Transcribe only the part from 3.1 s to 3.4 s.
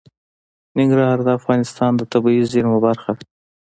ده.